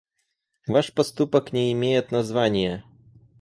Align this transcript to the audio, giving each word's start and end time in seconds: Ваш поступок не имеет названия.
Ваш 0.65 0.89
поступок 0.95 1.53
не 1.53 1.71
имеет 1.73 2.09
названия. 2.11 2.83